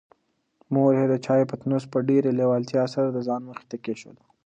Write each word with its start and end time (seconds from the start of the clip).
مور 0.73 0.91
یې 0.99 1.05
د 1.09 1.15
چایو 1.25 1.49
پتنوس 1.51 1.83
په 1.93 1.97
ډېرې 2.09 2.29
لېوالتیا 2.39 2.83
سره 2.93 3.07
د 3.11 3.19
ځان 3.27 3.41
مخې 3.49 3.65
ته 3.69 3.77
کېښود. 3.83 4.17